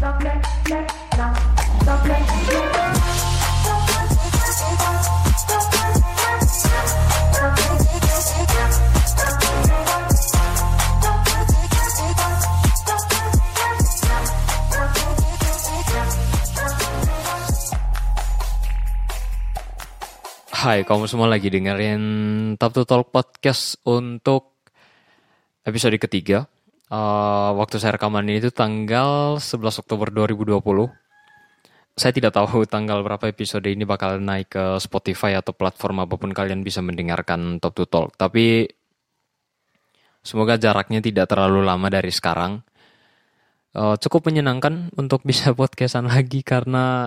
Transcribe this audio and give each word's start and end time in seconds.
Hai, 0.00 0.08
kamu 20.88 21.04
semua 21.12 21.28
lagi 21.28 21.52
dengerin 21.52 22.00
Top 22.56 22.72
to 22.72 22.88
Talk 22.88 23.12
Podcast 23.12 23.76
untuk 23.84 24.64
episode 25.68 26.00
ketiga. 26.00 26.48
Uh, 26.90 27.54
waktu 27.54 27.78
saya 27.78 27.94
rekaman 27.94 28.26
ini 28.26 28.42
itu 28.42 28.50
tanggal 28.50 29.38
11 29.38 29.62
Oktober 29.86 30.10
2020. 30.10 30.58
Saya 31.94 32.10
tidak 32.10 32.34
tahu 32.34 32.66
tanggal 32.74 33.06
berapa 33.06 33.30
episode 33.30 33.70
ini 33.70 33.86
bakal 33.86 34.18
naik 34.18 34.50
ke 34.50 34.64
Spotify 34.82 35.38
atau 35.38 35.54
platform 35.54 36.02
apa 36.02 36.18
pun 36.18 36.34
kalian 36.34 36.66
bisa 36.66 36.82
mendengarkan 36.82 37.62
Top 37.62 37.78
to 37.78 37.86
Talk. 37.86 38.18
Tapi 38.18 38.66
semoga 40.26 40.58
jaraknya 40.58 40.98
tidak 40.98 41.30
terlalu 41.30 41.62
lama 41.62 41.86
dari 41.86 42.10
sekarang. 42.10 42.58
Uh, 43.70 43.94
cukup 43.94 44.26
menyenangkan 44.26 44.90
untuk 44.98 45.22
bisa 45.30 45.54
podcastan 45.54 46.10
lagi 46.10 46.42
karena 46.42 47.06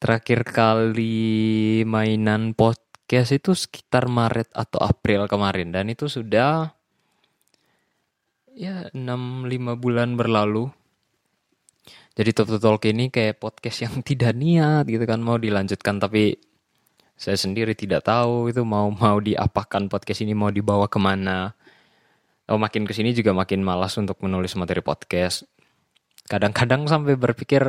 terakhir 0.00 0.48
kali 0.48 1.84
mainan 1.84 2.56
podcast 2.56 3.36
itu 3.36 3.52
sekitar 3.52 4.08
Maret 4.08 4.56
atau 4.56 4.80
April 4.80 5.28
kemarin 5.28 5.68
dan 5.68 5.92
itu 5.92 6.08
sudah 6.08 6.81
ya 8.56 8.88
6 8.92 8.96
5 9.48 9.82
bulan 9.82 10.14
berlalu. 10.16 10.68
Jadi 12.12 12.30
Top 12.36 12.48
to 12.52 12.60
Talk 12.60 12.84
ini 12.84 13.08
kayak 13.08 13.40
podcast 13.40 13.88
yang 13.88 14.00
tidak 14.08 14.36
niat 14.36 14.84
gitu 14.84 15.04
kan 15.08 15.20
mau 15.20 15.40
dilanjutkan 15.40 15.96
tapi 15.96 16.36
saya 17.16 17.38
sendiri 17.38 17.72
tidak 17.78 18.04
tahu 18.04 18.50
itu 18.50 18.60
mau 18.66 18.90
mau 18.90 19.22
diapakan 19.22 19.86
podcast 19.86 20.24
ini 20.24 20.36
mau 20.36 20.52
dibawa 20.52 20.88
ke 20.90 20.98
mana. 21.00 21.54
Oh 22.50 22.58
makin 22.58 22.84
ke 22.84 22.92
sini 22.92 23.14
juga 23.16 23.32
makin 23.32 23.62
malas 23.64 23.96
untuk 23.96 24.20
menulis 24.20 24.52
materi 24.58 24.82
podcast. 24.84 25.46
Kadang-kadang 26.28 26.84
sampai 26.90 27.14
berpikir 27.16 27.62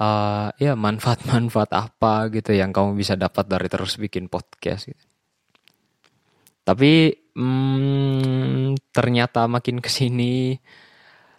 uh, 0.00 0.48
ya 0.56 0.72
manfaat-manfaat 0.74 1.70
apa 1.76 2.32
gitu 2.32 2.56
yang 2.56 2.72
kamu 2.72 2.96
bisa 2.96 3.14
dapat 3.14 3.46
dari 3.46 3.68
terus 3.68 4.00
bikin 4.00 4.26
podcast 4.32 4.88
gitu. 4.90 5.04
Tapi 6.64 7.12
hmm, 7.38 8.74
ternyata 8.90 9.46
makin 9.46 9.78
ke 9.78 9.86
sini 9.86 10.58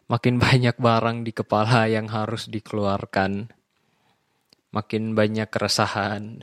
makin 0.09 0.41
banyak 0.41 0.75
barang 0.81 1.21
di 1.21 1.31
kepala 1.31 1.85
yang 1.85 2.09
harus 2.09 2.49
dikeluarkan, 2.49 3.45
makin 4.73 5.13
banyak 5.13 5.47
keresahan, 5.47 6.41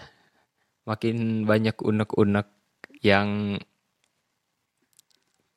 makin 0.86 1.44
banyak 1.44 1.74
unek-unek 1.82 2.46
yang 3.02 3.58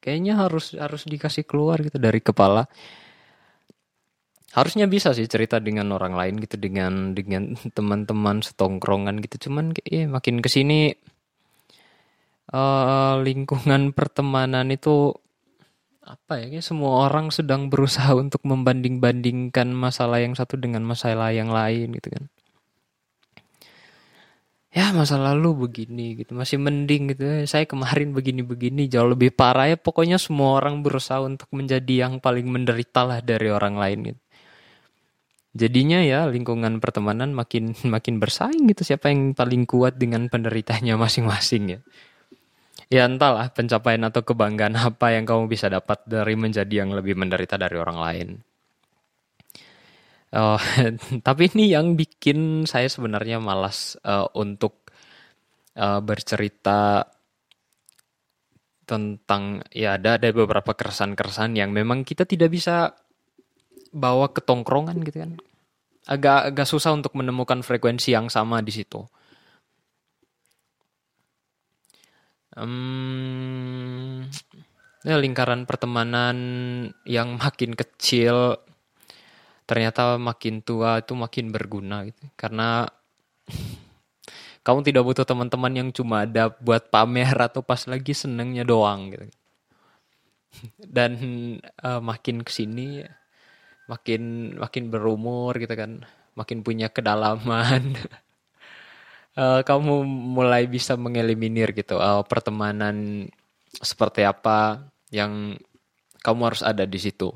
kayaknya 0.02 0.42
harus 0.42 0.74
harus 0.74 1.06
dikasih 1.06 1.46
keluar 1.46 1.78
gitu 1.86 2.02
dari 2.02 2.20
kepala. 2.20 2.66
Harusnya 4.50 4.90
bisa 4.90 5.14
sih 5.14 5.30
cerita 5.30 5.62
dengan 5.62 5.94
orang 5.94 6.18
lain 6.18 6.42
gitu 6.42 6.58
dengan 6.58 7.14
dengan 7.14 7.54
teman-teman 7.78 8.42
setongkrongan 8.42 9.22
gitu. 9.22 9.46
Cuman 9.46 9.78
kayak 9.78 9.86
ya, 9.86 10.10
makin 10.10 10.42
ke 10.42 10.50
sini 10.50 10.98
uh, 12.54 13.22
lingkungan 13.22 13.92
pertemanan 13.98 14.70
itu 14.74 15.14
apa 16.06 16.42
ya? 16.42 16.62
Semua 16.62 17.06
orang 17.06 17.30
sedang 17.30 17.70
berusaha 17.70 18.14
untuk 18.18 18.42
membanding-bandingkan 18.46 19.70
masalah 19.70 20.22
yang 20.22 20.34
satu 20.34 20.58
dengan 20.58 20.82
masalah 20.82 21.30
yang 21.30 21.54
lain 21.54 21.94
gitu 21.94 22.10
kan. 22.10 22.26
Ya 24.70 24.94
masa 24.94 25.18
lalu 25.18 25.66
begini 25.66 26.14
gitu 26.14 26.38
masih 26.38 26.62
mending 26.62 27.14
gitu. 27.14 27.26
Saya 27.50 27.66
kemarin 27.66 28.14
begini-begini 28.14 28.86
jauh 28.86 29.10
lebih 29.10 29.34
parah 29.34 29.74
ya. 29.74 29.78
Pokoknya 29.78 30.22
semua 30.22 30.62
orang 30.62 30.86
berusaha 30.86 31.22
untuk 31.26 31.50
menjadi 31.54 32.06
yang 32.06 32.22
paling 32.22 32.46
menderita 32.46 33.02
lah 33.02 33.20
dari 33.22 33.50
orang 33.50 33.78
lain 33.82 34.00
gitu. 34.14 34.22
Jadinya 35.58 36.06
ya 36.06 36.30
lingkungan 36.30 36.78
pertemanan 36.78 37.34
makin 37.34 37.74
makin 37.94 38.22
bersaing 38.22 38.70
gitu. 38.70 38.86
Siapa 38.86 39.10
yang 39.10 39.34
paling 39.34 39.66
kuat 39.66 39.98
dengan 39.98 40.30
penderitanya 40.30 40.98
masing-masing 41.02 41.78
ya. 41.78 41.80
Ya 42.90 43.06
entahlah 43.06 43.54
pencapaian 43.54 44.02
atau 44.10 44.26
kebanggaan 44.26 44.74
apa 44.90 45.14
yang 45.14 45.30
kamu 45.30 45.46
bisa 45.46 45.70
dapat 45.70 46.02
dari 46.10 46.34
menjadi 46.34 46.86
yang 46.86 46.92
lebih 46.94 47.14
menderita 47.14 47.56
dari 47.56 47.78
orang 47.78 48.00
lain. 48.02 48.30
Oh, 50.30 50.62
tapi 51.28 51.50
ini 51.54 51.74
yang 51.74 51.98
bikin 51.98 52.70
saya 52.70 52.86
sebenarnya 52.86 53.42
malas 53.42 53.98
uh, 54.06 54.30
untuk 54.38 54.90
uh, 55.74 56.02
bercerita 56.06 57.02
tentang 58.86 59.62
ya 59.70 60.02
ada 60.02 60.18
ada 60.18 60.34
beberapa 60.34 60.74
keresahan-keresahan 60.74 61.54
yang 61.54 61.70
memang 61.70 62.02
kita 62.02 62.26
tidak 62.26 62.50
bisa 62.50 62.98
bawa 63.94 64.34
ke 64.34 64.42
tongkrongan 64.42 64.98
gitu 65.06 65.22
kan 65.22 65.32
agak 66.10 66.54
agak 66.54 66.66
susah 66.66 66.98
untuk 66.98 67.14
menemukan 67.14 67.62
frekuensi 67.62 68.18
yang 68.18 68.34
sama 68.34 68.66
di 68.66 68.74
situ 68.74 69.06
um, 72.60 74.28
ya 75.08 75.16
lingkaran 75.16 75.64
pertemanan 75.64 76.38
yang 77.08 77.40
makin 77.40 77.74
kecil 77.74 78.60
ternyata 79.70 80.18
makin 80.18 80.66
tua 80.66 81.00
itu 81.00 81.14
makin 81.14 81.54
berguna 81.54 82.04
gitu. 82.10 82.26
Karena 82.34 82.90
kamu 84.66 84.80
tidak 84.82 85.04
butuh 85.06 85.26
teman-teman 85.26 85.74
yang 85.78 85.90
cuma 85.94 86.26
ada 86.26 86.50
buat 86.50 86.90
pamer 86.90 87.38
atau 87.38 87.62
pas 87.62 87.80
lagi 87.86 88.12
senengnya 88.18 88.66
doang 88.66 89.14
gitu. 89.14 89.26
Dan 90.82 91.12
uh, 91.86 92.02
makin 92.02 92.42
ke 92.42 92.52
sini 92.52 93.06
makin 93.86 94.54
makin 94.58 94.90
berumur 94.90 95.54
gitu 95.62 95.74
kan. 95.78 96.02
Makin 96.34 96.66
punya 96.66 96.90
kedalaman 96.90 97.94
uh, 99.40 99.62
kamu 99.64 100.04
mulai 100.06 100.68
bisa 100.68 101.00
mengeliminir 101.00 101.72
gitu 101.72 101.96
uh, 101.96 102.22
pertemanan 102.28 103.28
seperti 103.72 104.28
apa 104.28 104.84
yang 105.10 105.56
kamu 106.20 106.42
harus 106.52 106.62
ada 106.62 106.84
di 106.84 107.00
situ. 107.00 107.32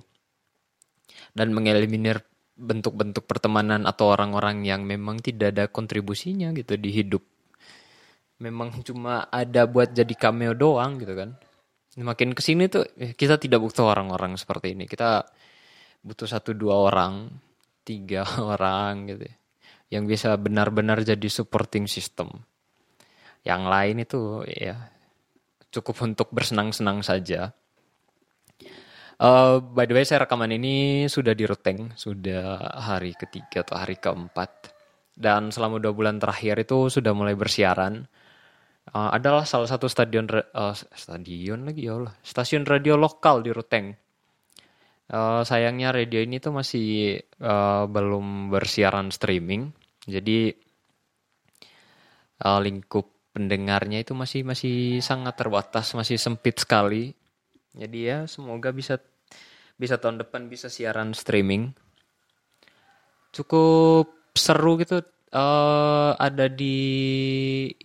Dan 1.33 1.55
mengeliminir 1.55 2.21
bentuk-bentuk 2.53 3.25
pertemanan 3.25 3.89
atau 3.89 4.13
orang-orang 4.13 4.61
yang 4.61 4.85
memang 4.85 5.17
tidak 5.17 5.57
ada 5.57 5.65
kontribusinya 5.65 6.53
gitu 6.53 6.77
di 6.77 6.93
hidup. 6.93 7.23
Memang 8.37 8.85
cuma 8.85 9.25
ada 9.33 9.65
buat 9.65 9.95
jadi 9.95 10.13
cameo 10.13 10.53
doang 10.53 11.01
gitu 11.01 11.17
kan. 11.17 11.33
Makin 11.97 12.37
ke 12.37 12.41
sini 12.41 12.69
tuh 12.69 12.85
eh, 12.97 13.17
kita 13.17 13.41
tidak 13.41 13.61
butuh 13.61 13.89
orang-orang 13.89 14.37
seperti 14.37 14.77
ini. 14.77 14.85
Kita 14.85 15.25
butuh 16.05 16.29
satu 16.29 16.53
dua 16.53 16.77
orang 16.77 17.33
tiga 17.81 18.21
orang 18.53 19.09
gitu. 19.09 19.25
ya, 19.25 19.35
yang 19.93 20.09
bisa 20.09 20.33
benar-benar 20.41 21.05
jadi 21.05 21.29
supporting 21.29 21.85
system. 21.85 22.33
Yang 23.45 23.61
lain 23.69 23.95
itu 24.01 24.21
ya 24.49 24.89
cukup 25.69 26.01
untuk 26.01 26.33
bersenang-senang 26.33 27.05
saja. 27.05 27.53
Uh, 29.21 29.61
by 29.61 29.85
the 29.85 29.93
way 29.93 30.01
saya 30.01 30.25
rekaman 30.25 30.49
ini 30.57 31.05
sudah 31.05 31.37
di 31.37 31.45
Ruteng 31.45 31.93
sudah 31.93 32.57
hari 32.81 33.13
ketiga 33.13 33.61
atau 33.61 33.77
hari 33.77 34.01
keempat. 34.01 34.73
Dan 35.13 35.53
selama 35.53 35.77
dua 35.77 35.93
bulan 35.93 36.17
terakhir 36.17 36.65
itu 36.65 36.89
sudah 36.89 37.13
mulai 37.13 37.37
bersiaran. 37.37 38.09
Uh, 38.89 39.13
adalah 39.13 39.45
salah 39.45 39.69
satu 39.69 39.85
stadion 39.85 40.25
uh, 40.27 40.73
stadion 40.73 41.69
lagi 41.69 41.85
ya 41.85 42.01
Allah. 42.01 42.17
Stasiun 42.25 42.65
radio 42.65 42.97
lokal 42.97 43.45
di 43.45 43.53
Ruteng. 43.53 43.94
Uh, 45.13 45.45
sayangnya 45.45 45.94
radio 45.94 46.23
ini 46.25 46.41
tuh 46.41 46.56
masih 46.56 47.21
uh, 47.44 47.85
belum 47.85 48.50
bersiaran 48.50 49.13
streaming, 49.13 49.69
jadi 50.03 50.51
uh, 52.44 52.59
lingkup 52.59 53.07
pendengarnya 53.33 54.03
itu 54.03 54.13
masih 54.13 54.45
masih 54.45 55.00
sangat 55.00 55.39
terbatas, 55.39 55.95
masih 55.95 56.19
sempit 56.19 56.59
sekali. 56.59 57.15
Jadi 57.73 58.00
ya 58.05 58.17
semoga 58.29 58.69
bisa 58.69 59.01
bisa 59.79 59.97
tahun 59.97 60.21
depan 60.21 60.51
bisa 60.51 60.69
siaran 60.69 61.17
streaming. 61.17 61.73
Cukup 63.33 64.29
seru 64.38 64.77
gitu 64.77 65.01
uh, 65.33 66.13
ada 66.19 66.45
di 66.45 66.77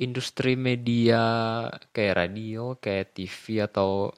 industri 0.05 0.59
media 0.59 1.23
kayak 1.95 2.15
radio, 2.17 2.77
kayak 2.77 3.17
TV 3.17 3.65
atau 3.65 4.13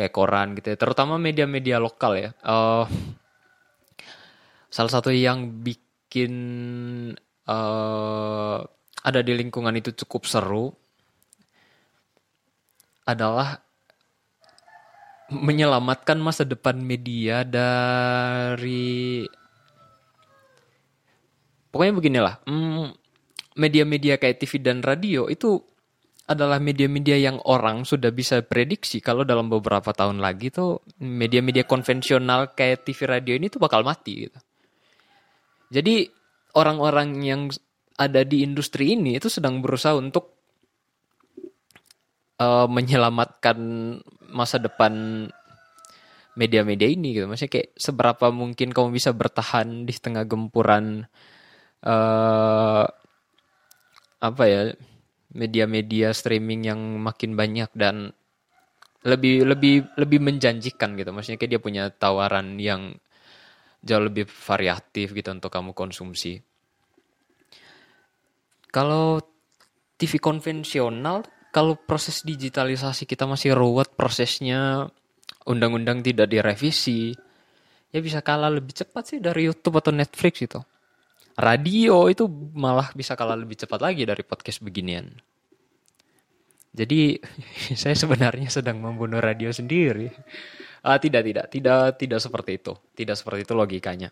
kayak 0.00 0.16
koran 0.16 0.56
gitu 0.56 0.72
ya 0.72 0.78
terutama 0.80 1.20
media-media 1.20 1.76
lokal 1.76 2.16
ya 2.16 2.30
uh, 2.46 2.88
salah 4.72 4.88
satu 4.88 5.12
yang 5.12 5.60
bikin 5.60 5.89
uh, 7.46 8.58
ada 9.00 9.20
di 9.24 9.32
lingkungan 9.32 9.74
itu 9.78 9.94
cukup 10.04 10.28
seru 10.28 10.74
adalah 13.08 13.58
menyelamatkan 15.30 16.18
masa 16.18 16.42
depan 16.42 16.74
media 16.82 17.46
dari 17.46 19.24
pokoknya 21.70 21.94
beginilah 21.94 22.34
mm, 22.44 22.86
media-media 23.54 24.18
kayak 24.18 24.42
TV 24.42 24.58
dan 24.58 24.82
radio 24.82 25.30
itu 25.30 25.62
adalah 26.30 26.62
media-media 26.62 27.18
yang 27.18 27.42
orang 27.42 27.82
sudah 27.82 28.14
bisa 28.14 28.38
prediksi 28.46 29.02
kalau 29.02 29.26
dalam 29.26 29.50
beberapa 29.50 29.90
tahun 29.90 30.22
lagi 30.22 30.54
tuh 30.54 30.78
media-media 31.02 31.66
konvensional 31.66 32.54
kayak 32.54 32.86
TV 32.86 32.98
radio 33.10 33.34
ini 33.34 33.50
tuh 33.50 33.58
bakal 33.58 33.82
mati 33.82 34.30
gitu. 34.30 34.38
Jadi 35.70 36.10
orang-orang 36.58 37.08
yang 37.22 37.42
ada 37.94 38.26
di 38.26 38.42
industri 38.42 38.98
ini 38.98 39.16
itu 39.16 39.30
sedang 39.30 39.62
berusaha 39.62 39.94
untuk 39.94 40.34
uh, 42.42 42.66
menyelamatkan 42.66 43.58
masa 44.34 44.58
depan 44.58 45.26
media-media 46.34 46.88
ini 46.88 47.14
gitu. 47.14 47.28
Maksudnya 47.28 47.52
kayak 47.60 47.68
seberapa 47.76 48.26
mungkin 48.32 48.72
kamu 48.72 48.88
bisa 48.96 49.12
bertahan 49.12 49.84
di 49.84 49.94
tengah 49.94 50.24
gempuran 50.24 51.04
uh, 51.84 52.84
apa 54.20 54.44
ya 54.44 54.72
media-media 55.30 56.10
streaming 56.10 56.66
yang 56.66 56.80
makin 56.98 57.38
banyak 57.38 57.70
dan 57.76 58.10
lebih 59.06 59.48
lebih 59.48 59.74
lebih 59.96 60.20
menjanjikan 60.20 60.96
gitu. 60.96 61.10
Maksudnya 61.12 61.38
kayak 61.40 61.52
dia 61.56 61.60
punya 61.60 61.84
tawaran 61.92 62.56
yang 62.60 62.96
jauh 63.80 64.04
lebih 64.04 64.28
variatif 64.28 65.16
gitu 65.16 65.28
untuk 65.32 65.50
kamu 65.50 65.72
konsumsi. 65.72 66.40
Kalau 68.70 69.18
TV 69.98 70.22
konvensional, 70.22 71.26
kalau 71.50 71.74
proses 71.74 72.22
digitalisasi 72.22 73.04
kita 73.04 73.26
masih 73.26 73.56
ruwet 73.56 73.92
prosesnya, 73.98 74.86
undang-undang 75.48 76.04
tidak 76.06 76.30
direvisi, 76.30 77.10
ya 77.90 77.98
bisa 77.98 78.22
kalah 78.22 78.52
lebih 78.52 78.72
cepat 78.72 79.16
sih 79.16 79.18
dari 79.18 79.50
YouTube 79.50 79.82
atau 79.82 79.90
Netflix 79.90 80.34
itu 80.46 80.60
radio 81.40 82.10
itu 82.12 82.28
malah 82.52 82.92
bisa 82.92 83.16
kalah 83.16 83.34
lebih 83.34 83.56
cepat 83.56 83.80
lagi 83.80 84.04
dari 84.04 84.20
podcast 84.20 84.60
beginian. 84.60 85.08
Jadi 86.70 87.18
saya 87.80 87.94
sebenarnya 87.98 88.48
sedang 88.48 88.78
membunuh 88.78 89.18
radio 89.18 89.50
sendiri. 89.50 90.10
Uh, 90.80 90.96
tidak, 90.96 91.22
tidak, 91.28 91.46
tidak, 91.52 91.80
tidak 92.00 92.20
seperti 92.22 92.50
itu. 92.56 92.72
Tidak 92.96 93.16
seperti 93.18 93.44
itu 93.44 93.54
logikanya. 93.54 94.10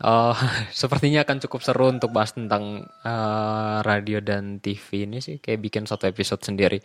Uh, 0.00 0.34
sepertinya 0.74 1.22
akan 1.22 1.38
cukup 1.46 1.60
seru 1.62 1.86
untuk 1.92 2.10
bahas 2.10 2.34
tentang 2.34 2.82
uh, 3.06 3.78
radio 3.84 4.18
dan 4.18 4.58
TV 4.58 5.06
ini 5.06 5.22
sih, 5.22 5.38
kayak 5.38 5.60
bikin 5.60 5.84
satu 5.86 6.10
episode 6.10 6.42
sendiri. 6.42 6.80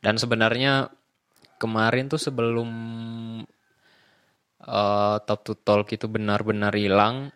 Dan 0.00 0.16
sebenarnya 0.16 0.88
kemarin 1.60 2.08
tuh 2.08 2.20
sebelum 2.20 2.70
uh, 4.64 5.16
Top 5.24 5.40
to 5.44 5.54
Talk 5.58 5.90
itu 5.92 6.08
benar-benar 6.08 6.72
hilang, 6.72 7.32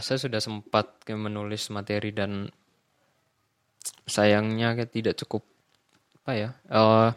saya 0.00 0.16
sudah 0.16 0.40
sempat 0.40 1.04
menulis 1.10 1.68
materi 1.68 2.14
dan 2.14 2.48
sayangnya 4.10 4.74
tidak 4.90 5.14
cukup 5.22 5.46
apa 6.20 6.32
ya 6.36 6.50
uh, 6.68 7.14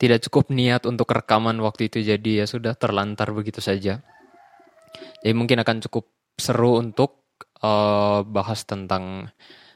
tidak 0.00 0.24
cukup 0.24 0.48
niat 0.48 0.88
untuk 0.88 1.12
rekaman 1.12 1.60
waktu 1.60 1.92
itu 1.92 2.00
jadi 2.00 2.44
ya 2.44 2.46
sudah 2.48 2.72
terlantar 2.72 3.36
begitu 3.36 3.60
saja. 3.60 4.00
Jadi 5.20 5.34
mungkin 5.36 5.60
akan 5.60 5.84
cukup 5.84 6.08
seru 6.40 6.80
untuk 6.80 7.20
uh, 7.60 8.24
bahas 8.24 8.64
tentang 8.64 9.28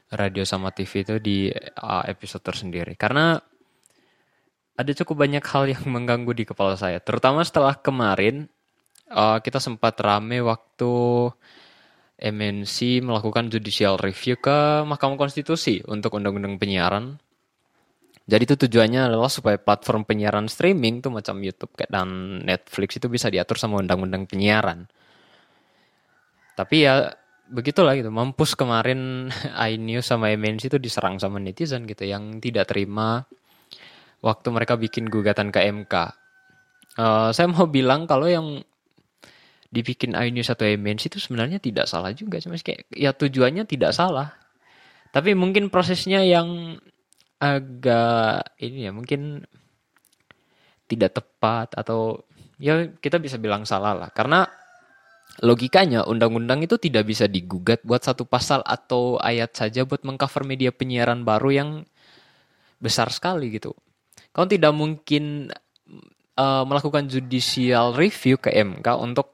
radio 0.08 0.48
sama 0.48 0.72
TV 0.72 1.04
itu 1.04 1.14
di 1.20 1.38
uh, 1.52 2.08
episode 2.08 2.40
tersendiri. 2.40 2.96
Karena 2.96 3.36
ada 4.74 4.92
cukup 4.96 5.28
banyak 5.28 5.44
hal 5.44 5.68
yang 5.68 5.84
mengganggu 5.94 6.32
di 6.32 6.48
kepala 6.48 6.80
saya. 6.80 7.04
Terutama 7.04 7.44
setelah 7.44 7.76
kemarin 7.76 8.48
uh, 9.12 9.44
kita 9.44 9.60
sempat 9.60 10.00
rame 10.00 10.40
waktu 10.40 10.92
MNC 12.14 13.02
melakukan 13.02 13.50
judicial 13.50 13.98
review 13.98 14.38
ke 14.38 14.86
Mahkamah 14.86 15.18
Konstitusi 15.18 15.82
untuk 15.90 16.14
undang-undang 16.14 16.56
penyiaran. 16.62 17.18
Jadi 18.24 18.42
itu 18.48 18.56
tujuannya 18.56 19.12
adalah 19.12 19.28
supaya 19.28 19.60
platform 19.60 20.08
penyiaran 20.08 20.48
streaming 20.48 21.04
tuh 21.04 21.12
macam 21.12 21.36
YouTube 21.44 21.76
dan 21.90 22.40
Netflix 22.40 22.96
itu 22.96 23.12
bisa 23.12 23.28
diatur 23.28 23.60
sama 23.60 23.82
undang-undang 23.82 24.24
penyiaran. 24.24 24.88
Tapi 26.56 26.86
ya 26.88 27.12
begitulah 27.50 27.92
gitu. 27.98 28.08
Mampus 28.08 28.56
kemarin 28.56 29.28
iNews 29.68 30.06
sama 30.08 30.32
MNC 30.32 30.72
itu 30.72 30.78
diserang 30.80 31.20
sama 31.20 31.36
netizen 31.42 31.84
gitu 31.84 32.08
yang 32.08 32.40
tidak 32.40 32.72
terima 32.72 33.28
waktu 34.24 34.48
mereka 34.48 34.80
bikin 34.80 35.12
gugatan 35.12 35.52
ke 35.52 35.60
MK. 35.60 35.94
Uh, 36.96 37.02
eh, 37.02 37.28
saya 37.36 37.50
mau 37.50 37.68
bilang 37.68 38.08
kalau 38.08 38.24
yang 38.24 38.64
dibikin 39.74 40.14
iNews 40.14 40.54
atau 40.54 40.62
MNC 40.62 41.10
itu 41.10 41.18
sebenarnya 41.18 41.58
tidak 41.58 41.90
salah 41.90 42.14
juga 42.14 42.38
cuma 42.38 42.54
kayak 42.54 42.86
ya 42.94 43.10
tujuannya 43.10 43.66
tidak 43.66 43.90
salah. 43.90 44.30
Tapi 45.10 45.34
mungkin 45.34 45.70
prosesnya 45.70 46.22
yang 46.22 46.78
agak 47.42 48.54
ini 48.62 48.86
ya 48.86 48.92
mungkin 48.94 49.42
tidak 50.86 51.18
tepat 51.18 51.74
atau 51.74 52.22
ya 52.62 52.86
kita 52.94 53.18
bisa 53.18 53.42
bilang 53.42 53.66
salah 53.66 53.98
lah. 53.98 54.10
Karena 54.14 54.46
logikanya 55.42 56.06
undang-undang 56.06 56.62
itu 56.62 56.78
tidak 56.78 57.10
bisa 57.10 57.26
digugat 57.26 57.82
buat 57.82 58.06
satu 58.06 58.22
pasal 58.22 58.62
atau 58.62 59.18
ayat 59.18 59.50
saja 59.58 59.82
buat 59.82 60.06
mengcover 60.06 60.46
media 60.46 60.70
penyiaran 60.70 61.26
baru 61.26 61.50
yang 61.50 61.70
besar 62.78 63.10
sekali 63.10 63.50
gitu. 63.50 63.74
Kau 64.30 64.46
tidak 64.46 64.74
mungkin 64.74 65.50
uh, 66.38 66.62
melakukan 66.66 67.10
judicial 67.10 67.94
review 67.94 68.38
ke 68.38 68.50
MK 68.54 68.86
untuk 68.98 69.33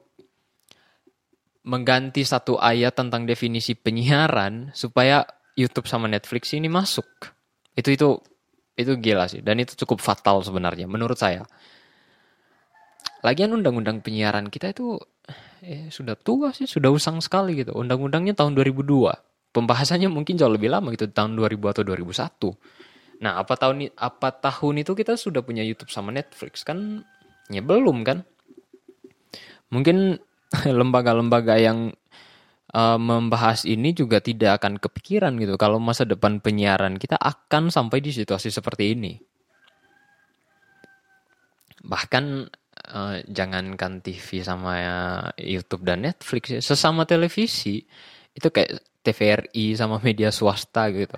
mengganti 1.61 2.25
satu 2.25 2.57
ayat 2.57 2.97
tentang 2.97 3.29
definisi 3.29 3.77
penyiaran 3.77 4.73
supaya 4.73 5.21
YouTube 5.53 5.85
sama 5.85 6.09
Netflix 6.09 6.57
ini 6.57 6.71
masuk. 6.71 7.05
Itu 7.77 7.93
itu 7.93 8.09
itu 8.79 8.97
gila 8.97 9.29
sih 9.29 9.45
dan 9.45 9.61
itu 9.61 9.77
cukup 9.85 10.01
fatal 10.01 10.41
sebenarnya 10.41 10.89
menurut 10.89 11.19
saya. 11.19 11.45
Lagian 13.21 13.53
undang-undang 13.53 14.01
penyiaran 14.01 14.49
kita 14.49 14.73
itu 14.73 14.97
eh, 15.61 15.93
sudah 15.93 16.17
tua 16.17 16.49
sih, 16.49 16.65
sudah 16.65 16.89
usang 16.89 17.21
sekali 17.21 17.61
gitu. 17.61 17.77
Undang-undangnya 17.77 18.33
tahun 18.33 18.57
2002. 18.57 19.53
Pembahasannya 19.53 20.09
mungkin 20.09 20.39
jauh 20.39 20.49
lebih 20.49 20.71
lama 20.71 20.89
gitu 20.95 21.11
tahun 21.11 21.37
2000 21.37 21.61
atau 21.61 21.83
2001. 21.85 23.21
Nah, 23.21 23.37
apa 23.37 23.53
tahun 23.53 23.93
apa 23.93 24.29
tahun 24.41 24.81
itu 24.81 24.97
kita 24.97 25.13
sudah 25.13 25.45
punya 25.45 25.61
YouTube 25.61 25.93
sama 25.93 26.09
Netflix 26.09 26.65
kan? 26.65 27.05
Ya 27.53 27.61
belum 27.61 28.01
kan? 28.01 28.25
Mungkin 29.69 30.17
lembaga-lembaga 30.79 31.55
yang 31.57 31.95
uh, 32.75 32.99
membahas 32.99 33.63
ini 33.67 33.95
juga 33.95 34.19
tidak 34.19 34.61
akan 34.61 34.79
kepikiran 34.79 35.35
gitu 35.39 35.55
kalau 35.55 35.79
masa 35.79 36.03
depan 36.03 36.39
penyiaran 36.43 36.99
kita 36.99 37.15
akan 37.19 37.71
sampai 37.71 38.03
di 38.03 38.11
situasi 38.11 38.51
seperti 38.51 38.95
ini. 38.95 39.13
Bahkan 41.81 42.25
uh, 42.93 43.15
jangankan 43.25 44.03
TV 44.03 44.43
sama 44.45 44.75
YouTube 45.39 45.87
dan 45.87 46.05
Netflix 46.05 46.43
ya, 46.51 46.61
sesama 46.61 47.07
televisi 47.07 47.81
itu 48.31 48.47
kayak 48.47 49.01
TVRI 49.01 49.75
sama 49.75 49.97
media 50.07 50.29
swasta 50.29 50.91
gitu. 50.93 51.17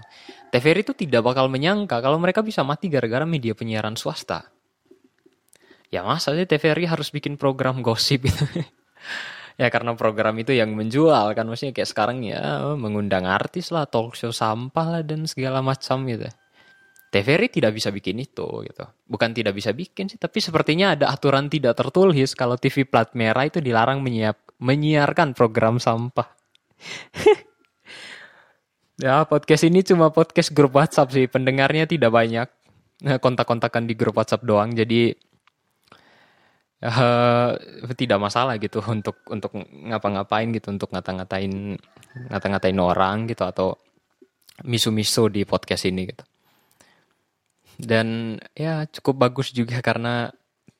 TVRI 0.53 0.81
itu 0.85 0.93
tidak 0.93 1.25
bakal 1.25 1.49
menyangka 1.49 1.99
kalau 1.99 2.21
mereka 2.21 2.45
bisa 2.45 2.61
mati 2.61 2.87
gara-gara 2.87 3.25
media 3.25 3.57
penyiaran 3.57 3.97
swasta. 3.97 4.47
Ya 5.93 6.01
masa 6.01 6.33
sih 6.33 6.49
TVRI 6.49 6.89
harus 6.89 7.13
bikin 7.13 7.37
program 7.37 7.85
gosip 7.85 8.25
gitu. 8.25 8.45
ya 9.59 9.67
karena 9.69 9.93
program 9.93 10.35
itu 10.39 10.53
yang 10.53 10.73
menjual 10.73 11.33
kan? 11.37 11.45
Maksudnya 11.45 11.73
kayak 11.75 11.89
sekarang 11.89 12.25
ya 12.25 12.73
mengundang 12.73 13.25
artis 13.29 13.69
lah 13.69 13.85
talk 13.85 14.17
show 14.17 14.33
sampah 14.33 14.99
lah 14.99 15.01
dan 15.05 15.25
segala 15.29 15.61
macam 15.61 16.05
gitu. 16.09 16.27
TVRI 17.13 17.47
tidak 17.53 17.77
bisa 17.77 17.93
bikin 17.93 18.17
itu 18.25 18.45
gitu. 18.65 18.85
Bukan 19.05 19.37
tidak 19.37 19.53
bisa 19.53 19.69
bikin 19.69 20.09
sih 20.09 20.17
tapi 20.17 20.41
sepertinya 20.41 20.97
ada 20.97 21.13
aturan 21.13 21.45
tidak 21.45 21.77
tertulis 21.77 22.33
kalau 22.33 22.57
TV 22.57 22.89
plat 22.89 23.13
merah 23.13 23.45
itu 23.45 23.61
dilarang 23.61 24.01
menyiap 24.01 24.57
menyiarkan 24.57 25.37
program 25.37 25.77
sampah. 25.77 26.27
Ya 29.01 29.25
podcast 29.25 29.65
ini 29.65 29.81
cuma 29.81 30.13
podcast 30.13 30.53
grup 30.53 30.77
WhatsApp 30.77 31.09
sih 31.09 31.25
pendengarnya 31.25 31.89
tidak 31.89 32.13
banyak. 32.13 32.45
Kontak-kontakan 33.03 33.89
di 33.89 33.97
grup 33.97 34.21
WhatsApp 34.21 34.45
doang 34.45 34.71
jadi 34.77 35.17
uh, 36.83 37.55
tidak 37.95 38.19
masalah 38.19 38.59
gitu 38.59 38.83
untuk 38.83 39.23
untuk 39.31 39.55
ngapa-ngapain 39.55 40.51
gitu 40.51 40.75
untuk 40.75 40.91
ngata-ngatain 40.91 41.79
ngata-ngatain 42.29 42.79
orang 42.79 43.25
gitu 43.31 43.47
atau 43.47 43.79
misu-misu 44.67 45.31
di 45.31 45.47
podcast 45.47 45.87
ini 45.89 46.11
gitu. 46.11 46.23
Dan 47.73 48.37
ya 48.53 48.85
cukup 48.85 49.29
bagus 49.29 49.49
juga 49.49 49.81
karena 49.81 50.29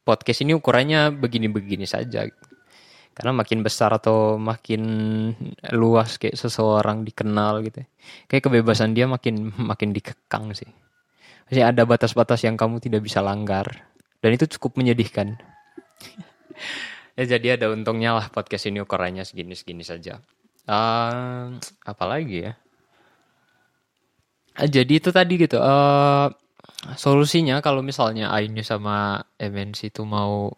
podcast 0.05 0.45
ini 0.45 0.53
ukurannya 0.53 1.09
begini-begini 1.15 1.87
saja. 1.89 2.27
Karena 3.13 3.31
makin 3.33 3.61
besar 3.61 3.93
atau 3.93 4.41
makin 4.41 4.83
luas 5.73 6.17
kayak 6.17 6.37
seseorang 6.37 7.05
dikenal 7.05 7.61
gitu. 7.65 7.85
Kayak 8.29 8.49
kebebasan 8.49 8.93
dia 8.93 9.09
makin 9.09 9.53
makin 9.57 9.93
dikekang 9.93 10.53
sih. 10.53 10.69
Masih 11.49 11.65
ada 11.65 11.85
batas-batas 11.85 12.41
yang 12.45 12.57
kamu 12.57 12.81
tidak 12.81 13.05
bisa 13.05 13.21
langgar 13.21 13.89
dan 14.23 14.29
itu 14.31 14.47
cukup 14.57 14.79
menyedihkan 14.79 15.35
ya 17.17 17.23
jadi 17.37 17.59
ada 17.59 17.71
untungnya 17.71 18.17
lah 18.17 18.25
podcast 18.29 18.69
ini 18.69 18.81
ukurannya 18.81 19.23
segini 19.23 19.53
segini 19.53 19.85
saja 19.85 20.19
uh, 20.67 21.53
apalagi 21.87 22.49
ya 22.49 22.53
uh, 24.59 24.67
jadi 24.69 24.93
itu 24.99 25.09
tadi 25.13 25.37
gitu 25.37 25.57
uh, 25.59 26.27
solusinya 26.95 27.63
kalau 27.63 27.79
misalnya 27.85 28.31
Ainu 28.31 28.63
sama 28.63 29.23
MNC 29.39 29.93
itu 29.93 30.03
mau 30.03 30.51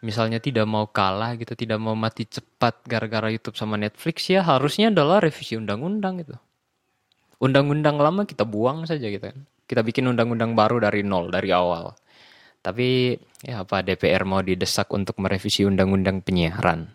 misalnya 0.00 0.40
tidak 0.40 0.64
mau 0.64 0.88
kalah 0.88 1.36
gitu, 1.36 1.52
tidak 1.52 1.76
mau 1.76 1.92
mati 1.92 2.24
cepat 2.24 2.84
gara-gara 2.88 3.28
YouTube 3.28 3.56
sama 3.56 3.76
Netflix 3.76 4.32
ya 4.32 4.40
harusnya 4.40 4.88
adalah 4.88 5.20
revisi 5.20 5.56
undang-undang 5.60 6.24
gitu. 6.24 6.36
Undang-undang 7.40 7.96
lama 8.00 8.24
kita 8.28 8.44
buang 8.44 8.84
saja 8.84 9.08
gitu 9.08 9.20
kan. 9.20 9.44
Kita 9.64 9.80
bikin 9.84 10.08
undang-undang 10.08 10.56
baru 10.56 10.80
dari 10.82 11.04
nol, 11.04 11.32
dari 11.32 11.52
awal. 11.52 11.96
Tapi 12.60 13.16
ya 13.40 13.64
apa 13.64 13.80
DPR 13.80 14.28
mau 14.28 14.44
didesak 14.44 14.92
untuk 14.92 15.16
merevisi 15.16 15.64
undang-undang 15.64 16.20
penyiaran. 16.20 16.92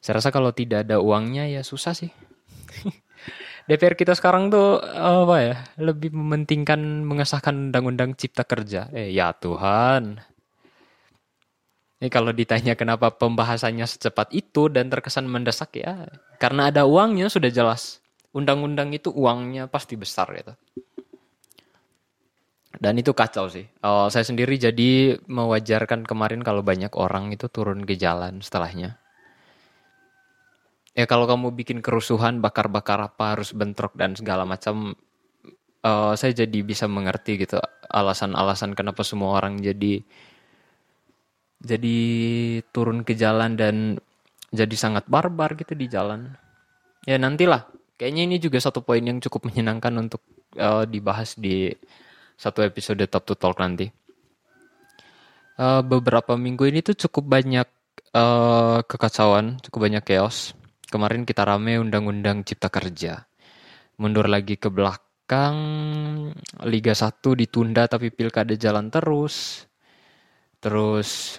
Saya 0.00 0.18
rasa 0.18 0.32
kalau 0.32 0.50
tidak 0.56 0.88
ada 0.88 0.98
uangnya 0.98 1.46
ya 1.46 1.60
susah 1.60 1.92
sih. 1.92 2.10
DPR 3.68 3.94
kita 3.94 4.16
sekarang 4.18 4.50
tuh 4.50 4.82
apa 4.82 5.36
ya 5.38 5.54
lebih 5.78 6.10
mementingkan 6.10 7.06
mengesahkan 7.06 7.70
undang-undang 7.70 8.18
cipta 8.18 8.42
kerja. 8.42 8.90
Eh 8.90 9.14
ya 9.14 9.30
Tuhan, 9.36 10.18
ini 12.02 12.10
kalau 12.10 12.34
ditanya 12.34 12.74
kenapa 12.74 13.14
pembahasannya 13.14 13.86
secepat 13.86 14.34
itu 14.34 14.66
dan 14.66 14.90
terkesan 14.90 15.22
mendesak 15.30 15.78
ya, 15.78 16.10
karena 16.42 16.74
ada 16.74 16.82
uangnya 16.82 17.30
sudah 17.30 17.46
jelas. 17.46 18.02
Undang-undang 18.34 18.90
itu 18.90 19.14
uangnya 19.14 19.70
pasti 19.70 19.94
besar 19.94 20.26
gitu. 20.34 20.50
Dan 22.82 22.98
itu 22.98 23.14
kacau 23.14 23.46
sih. 23.46 23.62
Oh, 23.86 24.10
saya 24.10 24.26
sendiri 24.26 24.58
jadi 24.58 25.14
mewajarkan 25.30 26.02
kemarin 26.02 26.42
kalau 26.42 26.66
banyak 26.66 26.90
orang 26.98 27.30
itu 27.30 27.46
turun 27.46 27.86
ke 27.86 27.94
jalan 27.94 28.42
setelahnya. 28.42 28.98
Ya 30.98 31.06
kalau 31.06 31.30
kamu 31.30 31.54
bikin 31.54 31.78
kerusuhan, 31.78 32.42
bakar-bakar 32.42 32.98
apa, 32.98 33.38
harus 33.38 33.54
bentrok 33.54 33.94
dan 33.94 34.18
segala 34.18 34.42
macam, 34.42 34.98
uh, 35.86 36.12
saya 36.18 36.34
jadi 36.34 36.58
bisa 36.66 36.90
mengerti 36.90 37.46
gitu 37.46 37.62
alasan-alasan 37.86 38.74
kenapa 38.74 39.06
semua 39.06 39.38
orang 39.38 39.62
jadi 39.62 40.02
jadi 41.62 41.98
turun 42.74 43.06
ke 43.06 43.14
jalan 43.14 43.54
dan 43.54 44.02
jadi 44.50 44.74
sangat 44.74 45.06
barbar 45.06 45.54
gitu 45.54 45.78
di 45.78 45.86
jalan. 45.86 46.34
Ya 47.06 47.14
nantilah, 47.14 47.70
kayaknya 47.94 48.22
ini 48.26 48.36
juga 48.42 48.58
satu 48.58 48.82
poin 48.82 49.06
yang 49.06 49.22
cukup 49.22 49.46
menyenangkan 49.48 49.94
untuk 50.02 50.22
uh, 50.58 50.82
dibahas 50.82 51.38
di 51.38 51.70
satu 52.42 52.66
episode 52.66 53.06
Top 53.06 53.22
to 53.22 53.38
Talk 53.38 53.62
nanti. 53.62 53.86
Uh, 55.54 55.78
beberapa 55.86 56.34
minggu 56.34 56.66
ini 56.66 56.82
tuh 56.82 56.98
cukup 57.06 57.38
banyak 57.38 57.68
uh, 58.18 58.82
kekacauan, 58.82 59.62
cukup 59.62 59.86
banyak 59.86 60.02
chaos. 60.02 60.58
Kemarin 60.90 61.22
kita 61.22 61.46
rame 61.46 61.78
undang-undang 61.78 62.42
cipta 62.42 62.66
kerja. 62.66 63.22
Mundur 64.02 64.26
lagi 64.26 64.58
ke 64.58 64.66
belakang, 64.66 65.56
Liga 66.66 66.98
1 66.98 67.22
ditunda 67.38 67.86
tapi 67.86 68.10
pilkada 68.10 68.58
jalan 68.58 68.90
terus. 68.90 69.62
Terus 70.58 71.38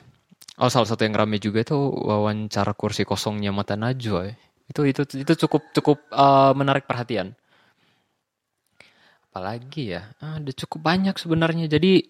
Oh 0.61 0.69
salah 0.69 0.85
satu 0.85 1.01
yang 1.01 1.17
rame 1.17 1.41
juga 1.41 1.65
itu 1.65 1.73
wawancara 1.73 2.77
kursi 2.77 3.01
kosongnya 3.09 3.49
Mata 3.49 3.73
Najwa. 3.73 4.29
Itu 4.69 4.85
itu 4.85 5.01
itu 5.17 5.33
cukup 5.33 5.73
cukup 5.73 5.97
uh, 6.13 6.53
menarik 6.53 6.85
perhatian. 6.85 7.33
Apalagi 9.33 9.97
ya, 9.97 10.13
ada 10.21 10.51
cukup 10.53 10.93
banyak 10.93 11.17
sebenarnya. 11.17 11.65
Jadi 11.65 12.05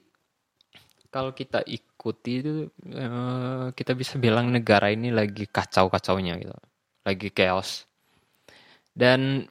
kalau 1.08 1.32
kita 1.32 1.64
ikuti 1.64 2.44
itu 2.44 2.68
uh, 3.00 3.72
kita 3.72 3.96
bisa 3.96 4.20
bilang 4.20 4.52
negara 4.52 4.92
ini 4.92 5.08
lagi 5.08 5.48
kacau-kacaunya 5.48 6.36
gitu. 6.36 6.52
Lagi 7.08 7.32
chaos. 7.32 7.88
Dan 8.92 9.48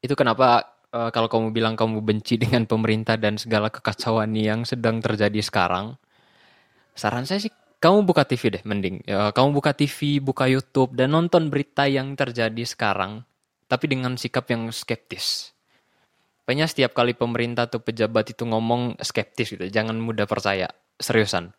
itu 0.00 0.16
kenapa 0.16 0.80
uh, 0.88 1.12
kalau 1.12 1.28
kamu 1.28 1.52
bilang 1.52 1.76
kamu 1.76 2.00
benci 2.00 2.40
dengan 2.48 2.64
pemerintah 2.64 3.20
dan 3.20 3.36
segala 3.36 3.68
kekacauan 3.68 4.32
yang 4.32 4.64
sedang 4.64 5.04
terjadi 5.04 5.44
sekarang, 5.44 6.00
saran 6.96 7.28
saya 7.28 7.44
sih 7.44 7.52
kamu 7.76 8.08
buka 8.08 8.24
TV 8.24 8.56
deh 8.56 8.64
mending. 8.64 9.04
Ya, 9.04 9.36
kamu 9.36 9.52
buka 9.52 9.76
TV, 9.76 10.16
buka 10.16 10.48
YouTube 10.48 10.96
dan 10.96 11.12
nonton 11.12 11.52
berita 11.52 11.84
yang 11.84 12.16
terjadi 12.16 12.64
sekarang 12.64 13.20
tapi 13.66 13.90
dengan 13.90 14.14
sikap 14.14 14.46
yang 14.50 14.70
skeptis. 14.70 15.54
Banyak 16.46 16.70
setiap 16.70 16.94
kali 16.94 17.18
pemerintah 17.18 17.66
atau 17.66 17.82
pejabat 17.82 18.30
itu 18.30 18.46
ngomong 18.46 19.02
skeptis 19.02 19.54
gitu, 19.58 19.66
jangan 19.66 19.98
mudah 19.98 20.30
percaya, 20.30 20.70
seriusan. 20.98 21.50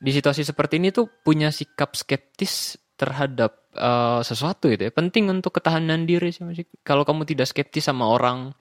Di 0.00 0.12
situasi 0.12 0.44
seperti 0.44 0.80
ini 0.80 0.92
tuh 0.92 1.08
punya 1.08 1.52
sikap 1.52 1.96
skeptis 1.96 2.80
terhadap 2.96 3.68
uh, 3.76 4.24
sesuatu 4.24 4.72
itu 4.72 4.88
ya. 4.88 4.92
Penting 4.92 5.28
untuk 5.28 5.56
ketahanan 5.60 6.08
diri 6.08 6.32
sih. 6.32 6.44
Kalau 6.80 7.04
kamu 7.04 7.28
tidak 7.28 7.52
skeptis 7.52 7.88
sama 7.88 8.08
orang, 8.08 8.56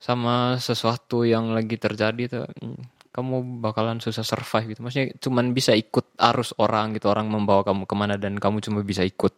sama 0.00 0.56
sesuatu 0.56 1.24
yang 1.28 1.52
lagi 1.52 1.76
terjadi 1.76 2.22
tuh, 2.28 2.44
hmm, 2.48 3.12
kamu 3.12 3.60
bakalan 3.60 4.00
susah 4.00 4.24
survive 4.24 4.76
gitu. 4.76 4.80
Maksudnya 4.84 5.08
cuman 5.20 5.52
bisa 5.52 5.72
ikut 5.76 6.16
arus 6.16 6.56
orang 6.56 6.96
gitu, 6.96 7.12
orang 7.12 7.28
membawa 7.28 7.64
kamu 7.64 7.84
ke 7.84 7.94
mana 7.96 8.14
dan 8.16 8.36
kamu 8.40 8.64
cuma 8.64 8.80
bisa 8.84 9.04
ikut. 9.04 9.32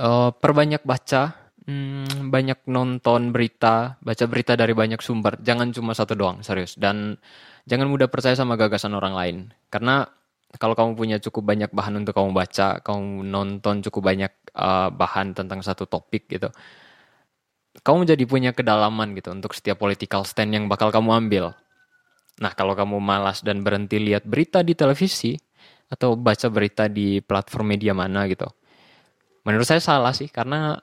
Uh, 0.00 0.32
perbanyak 0.32 0.80
baca, 0.80 1.36
hmm, 1.68 2.32
banyak 2.32 2.64
nonton 2.64 3.36
berita, 3.36 4.00
baca 4.00 4.24
berita 4.24 4.56
dari 4.56 4.72
banyak 4.72 5.04
sumber. 5.04 5.36
Jangan 5.44 5.76
cuma 5.76 5.92
satu 5.92 6.16
doang, 6.16 6.40
serius. 6.40 6.80
Dan 6.80 7.20
jangan 7.68 7.84
mudah 7.92 8.08
percaya 8.08 8.32
sama 8.32 8.56
gagasan 8.56 8.96
orang 8.96 9.12
lain. 9.12 9.36
Karena 9.68 10.08
kalau 10.56 10.72
kamu 10.72 10.96
punya 10.96 11.16
cukup 11.20 11.52
banyak 11.52 11.68
bahan 11.68 12.00
untuk 12.00 12.16
kamu 12.16 12.32
baca, 12.32 12.80
kamu 12.80 13.28
nonton 13.28 13.84
cukup 13.84 14.08
banyak 14.08 14.32
uh, 14.56 14.88
bahan 14.88 15.36
tentang 15.36 15.60
satu 15.60 15.84
topik 15.84 16.32
gitu 16.32 16.48
kamu 17.80 18.02
jadi 18.02 18.24
punya 18.26 18.50
kedalaman 18.50 19.14
gitu 19.14 19.30
untuk 19.30 19.54
setiap 19.54 19.78
political 19.80 20.26
stand 20.26 20.52
yang 20.52 20.66
bakal 20.66 20.90
kamu 20.90 21.26
ambil. 21.26 21.44
Nah, 22.40 22.52
kalau 22.56 22.74
kamu 22.74 22.98
malas 22.98 23.44
dan 23.44 23.62
berhenti 23.62 24.00
lihat 24.00 24.24
berita 24.24 24.64
di 24.64 24.74
televisi 24.74 25.36
atau 25.90 26.16
baca 26.16 26.48
berita 26.48 26.88
di 26.88 27.20
platform 27.22 27.76
media 27.76 27.92
mana 27.94 28.26
gitu. 28.26 28.48
Menurut 29.46 29.64
saya 29.64 29.80
salah 29.80 30.12
sih 30.12 30.28
karena 30.28 30.76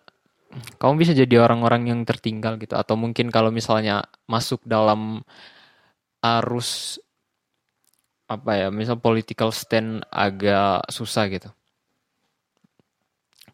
kamu 0.82 0.94
bisa 0.98 1.12
jadi 1.14 1.44
orang-orang 1.44 1.92
yang 1.92 2.02
tertinggal 2.08 2.58
gitu. 2.58 2.74
Atau 2.74 2.98
mungkin 2.98 3.30
kalau 3.30 3.54
misalnya 3.54 4.08
masuk 4.26 4.64
dalam 4.66 5.22
arus 6.24 6.98
apa 8.28 8.52
ya, 8.60 8.68
misal 8.74 9.00
political 9.00 9.54
stand 9.54 10.04
agak 10.12 10.84
susah 10.92 11.30
gitu. 11.32 11.50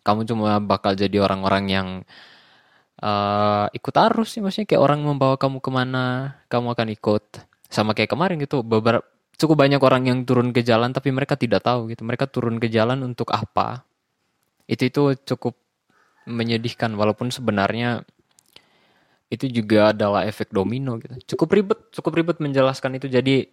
Kamu 0.03 0.27
cuma 0.27 0.60
bakal 0.60 0.95
jadi 1.00 1.24
orang-orang 1.24 1.65
yang 1.72 1.88
uh, 3.03 3.67
ikut 3.72 3.95
arus 4.12 4.36
sih. 4.36 4.41
Maksudnya 4.43 4.67
kayak 4.75 4.83
orang 4.83 5.00
membawa 5.03 5.36
kamu 5.39 5.60
ke 5.63 5.72
mana 5.72 6.38
kamu 6.48 6.74
akan 6.75 6.88
ikut. 6.95 7.24
Sama 7.72 7.91
kayak 7.98 8.12
kemarin 8.12 8.38
gitu 8.41 8.62
beberapa 8.62 9.05
cukup 9.33 9.65
banyak 9.65 9.81
orang 9.81 10.07
yang 10.07 10.19
turun 10.24 10.53
ke 10.53 10.62
jalan 10.62 10.93
tapi 10.93 11.10
mereka 11.12 11.36
tidak 11.39 11.63
tahu 11.65 11.91
gitu. 11.91 12.03
Mereka 12.07 12.27
turun 12.31 12.60
ke 12.60 12.67
jalan 12.72 13.01
untuk 13.03 13.31
apa 13.31 13.83
itu 14.67 14.88
itu 14.88 15.03
cukup 15.27 15.55
menyedihkan 16.24 16.96
walaupun 16.96 17.29
sebenarnya 17.29 18.08
itu 19.27 19.50
juga 19.50 19.91
adalah 19.91 20.24
efek 20.29 20.53
domino 20.53 21.01
gitu. 21.01 21.36
Cukup 21.36 21.50
ribet 21.58 21.79
cukup 21.89 22.12
ribet 22.22 22.38
menjelaskan 22.38 23.01
itu. 23.01 23.10
Jadi 23.10 23.50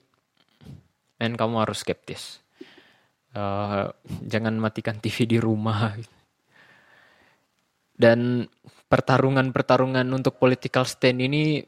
men 1.17 1.35
kamu 1.35 1.64
harus 1.64 1.81
skeptis. 1.81 2.45
Uh, 3.31 3.88
jangan 4.26 4.55
matikan 4.61 5.00
TV 5.00 5.25
di 5.25 5.38
rumah. 5.40 5.97
Dan 8.00 8.49
pertarungan-pertarungan 8.88 10.09
untuk 10.09 10.40
political 10.40 10.88
stand 10.88 11.21
ini 11.21 11.61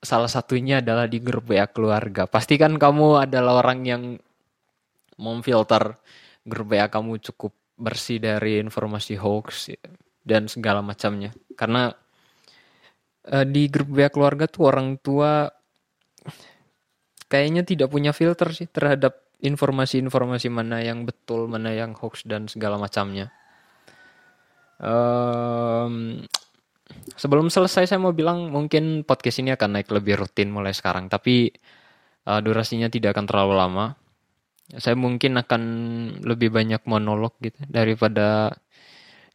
salah 0.00 0.28
satunya 0.28 0.84
adalah 0.84 1.08
di 1.08 1.20
grup 1.20 1.48
WA 1.48 1.68
keluarga. 1.68 2.28
Pastikan 2.28 2.76
kamu 2.76 3.28
adalah 3.28 3.60
orang 3.64 3.80
yang 3.84 4.02
memfilter 5.16 5.96
grup 6.44 6.68
WA 6.72 6.88
kamu 6.88 7.20
cukup 7.32 7.52
bersih 7.74 8.22
dari 8.22 8.62
informasi 8.62 9.18
hoax 9.18 9.74
dan 10.22 10.46
segala 10.46 10.80
macamnya. 10.80 11.34
Karena 11.58 11.90
uh, 13.30 13.46
di 13.46 13.68
grup 13.68 13.92
WA 13.92 14.08
keluarga 14.08 14.48
tuh 14.48 14.70
orang 14.70 14.96
tua 14.98 15.48
kayaknya 17.28 17.66
tidak 17.66 17.90
punya 17.90 18.14
filter 18.14 18.50
sih 18.54 18.70
terhadap 18.70 19.24
informasi-informasi 19.44 20.48
mana 20.48 20.80
yang 20.80 21.04
betul, 21.04 21.50
mana 21.50 21.74
yang 21.74 21.92
hoax 21.92 22.24
dan 22.24 22.48
segala 22.48 22.80
macamnya. 22.80 23.28
Um, 24.80 26.24
sebelum 27.14 27.52
selesai 27.52 27.90
saya 27.90 28.00
mau 28.00 28.16
bilang 28.16 28.50
mungkin 28.50 29.04
podcast 29.04 29.40
ini 29.44 29.52
akan 29.52 29.80
naik 29.80 29.88
lebih 29.92 30.24
rutin 30.24 30.48
mulai 30.48 30.72
sekarang, 30.72 31.12
tapi 31.12 31.52
uh, 32.24 32.40
durasinya 32.40 32.88
tidak 32.88 33.12
akan 33.18 33.26
terlalu 33.28 33.54
lama. 33.58 33.86
Saya 34.72 34.96
mungkin 34.96 35.36
akan 35.36 35.62
lebih 36.24 36.48
banyak 36.48 36.88
monolog 36.88 37.36
gitu 37.44 37.60
daripada 37.68 38.56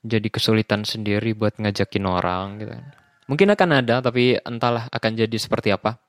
jadi 0.01 0.27
kesulitan 0.31 0.87
sendiri 0.87 1.37
buat 1.37 1.59
ngajakin 1.59 2.05
orang 2.07 2.47
gitu. 2.63 2.73
Mungkin 3.29 3.53
akan 3.53 3.69
ada, 3.85 4.01
tapi 4.01 4.41
entahlah 4.41 4.89
akan 4.89 5.11
jadi 5.13 5.37
seperti 5.37 5.69
apa. 5.69 6.01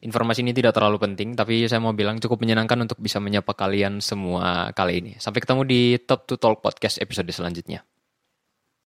Informasi 0.00 0.44
ini 0.44 0.52
tidak 0.56 0.76
terlalu 0.76 0.96
penting, 1.00 1.36
tapi 1.36 1.68
saya 1.68 1.80
mau 1.80 1.92
bilang 1.92 2.16
cukup 2.16 2.40
menyenangkan 2.40 2.88
untuk 2.88 3.00
bisa 3.00 3.20
menyapa 3.20 3.52
kalian 3.52 4.00
semua 4.00 4.72
kali 4.72 5.04
ini. 5.04 5.12
Sampai 5.20 5.44
ketemu 5.44 5.64
di 5.68 5.80
Top 6.00 6.24
to 6.24 6.40
Talk 6.40 6.64
Podcast 6.64 7.00
episode 7.00 7.28
selanjutnya. 7.28 7.84